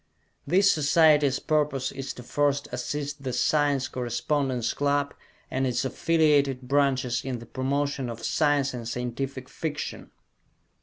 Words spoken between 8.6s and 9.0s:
and